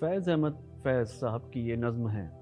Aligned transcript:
फैज़ 0.00 0.30
अहमद, 0.30 0.52
फैज़ 0.84 1.08
साहब 1.08 1.50
की 1.54 1.60
ये 1.60 1.76
नज़म 1.76 2.08
है। 2.08 2.32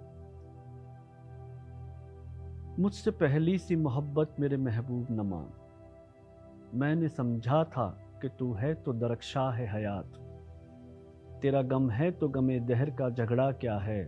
मुझसे 2.78 3.10
पहली 3.10 3.58
सी 3.58 3.76
मोहब्बत 3.76 4.36
मेरे 4.40 4.56
महबूब 4.56 5.06
न 5.10 5.20
मान। 5.20 5.50
मैंने 6.74 7.08
समझा 7.08 7.64
था 7.64 8.02
कि 8.22 8.28
तू 8.28 8.52
है 8.52 8.74
तो 8.74 8.92
दरख्शा 8.92 9.50
है 9.50 9.66
हयात। 9.66 10.12
तेरा 11.42 11.62
गम 11.62 11.90
है 11.90 12.10
तो 12.10 12.28
गमे 12.28 12.60
दहर 12.60 12.90
का 12.90 13.10
झगड़ा 13.10 13.52
क्या 13.52 13.78
है? 13.78 14.04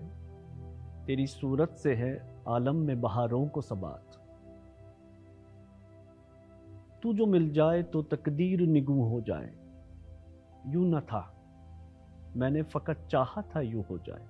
तेरी 1.07 1.27
सूरत 1.27 1.71
से 1.71 1.95
है 1.95 2.43
आलम 2.49 2.77
में 2.77 3.01
बहारों 3.01 3.49
को 3.49 3.61
सबात। 3.61 4.07
तू 7.03 7.15
जो 7.15 7.27
मिल 7.27 7.51
जाए 7.51 7.83
तो 7.83 8.03
तकदीर 8.03 8.61
निगू 8.61 9.05
हो 9.05 9.21
जाए। 9.21 9.51
यूँ 10.67 10.87
न 10.87 11.01
था। 11.01 11.37
मैंने 12.37 12.63
फ़कत 12.63 13.07
चाहा 13.11 13.43
था 13.43 13.61
यूँ 13.61 13.85
हो 13.85 13.99
जाए। 13.99 14.27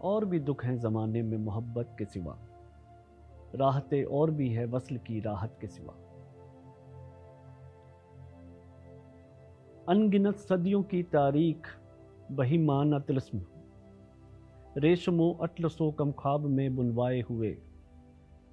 और 0.00 0.24
भी 0.24 0.38
दुख 0.38 0.64
हैं 0.64 0.76
ज़माने 0.78 1.22
में 1.22 1.38
मोहब्बत 1.38 1.96
के 1.98 2.04
सिवा। 2.04 2.38
राहतें 3.54 4.04
और 4.04 4.30
भी 4.30 4.48
है 4.48 4.66
वसल 4.66 4.96
की 4.96 5.20
राहत 5.20 5.56
के 5.60 5.66
सिवा। 5.66 5.94
अनगिनत 9.88 10.36
सदियों 10.36 10.82
की 10.82 11.02
तारीख 11.02 11.66
बही 12.32 12.58
माना 12.58 12.98
तिलस्म 12.98 13.42
रेशमो 14.78 15.30
अटलसो 15.42 15.90
कम 15.90 16.12
ख्वाब 16.12 16.46
में 16.46 16.76
बुनवाए 16.76 17.20
हुए। 17.20 17.56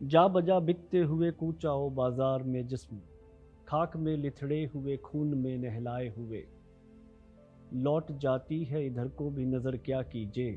जा 0.04 0.28
बजा 0.28 0.60
बिकते 0.60 1.00
हुए 1.00 1.32
कूचाओ 1.32 1.90
बाज़ार 1.90 2.44
में 2.44 2.68
जिस्म। 2.68 3.00
खाक 3.68 3.98
में 3.98 4.18
लिथड़े 4.18 4.66
हुए, 4.66 4.98
खून 4.98 5.28
में 5.28 5.58
नहलाए 5.58 6.08
हुए। 6.08 6.48
लौट 7.74 8.12
जाती 8.12 8.64
है, 8.64 8.86
इधर 8.86 9.08
को 9.08 9.30
भी 9.30 9.46
नज़र 9.46 9.78
क्या 9.78 10.02
कीजिए। 10.02 10.52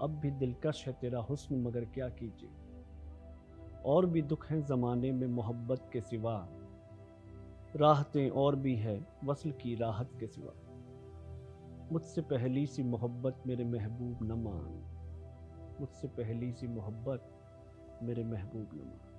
अब 0.00 0.18
भी 0.22 0.30
दिलकश 0.30 0.86
है 0.86 0.92
तेरा 0.92 1.20
हुस्न, 1.20 1.62
मगर 1.62 1.84
क्या 1.84 2.08
कीजिए। 2.08 2.50
और 3.84 4.06
भी 4.06 4.22
दुख 4.22 4.50
हैं 4.50 4.64
ज़माने 4.64 5.12
में 5.12 5.26
मोहब्बत 5.26 5.90
के 5.92 6.00
सिवा। 6.00 6.48
राहतें 7.76 8.30
और 8.30 8.56
भी 8.56 8.76
है 8.76 9.06
वसल 9.24 9.50
की 9.50 9.74
राहत 9.74 10.10
के 10.20 10.26
सिवा। 10.26 10.52
मुझसे 11.92 12.20
पहली 12.20 12.66
सी 12.66 12.82
मोहब्बत 12.82 13.42
मेरे 13.46 13.64
महबूब 13.64 14.18
न 14.22 14.32
मान। 14.32 14.92
मुझसे 15.80 16.08
पहली 16.08 16.52
सी 16.52 16.66
मोहब्बत 16.66 17.32
मेरे 18.02 18.24
महबूब 18.24 18.70
न 18.74 18.78
मान। 18.78 19.15